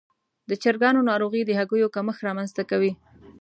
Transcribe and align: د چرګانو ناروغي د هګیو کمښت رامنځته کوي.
د 0.49 0.51
چرګانو 0.63 1.07
ناروغي 1.09 1.41
د 1.45 1.51
هګیو 1.59 1.93
کمښت 1.95 2.21
رامنځته 2.27 2.63
کوي. 2.69 2.91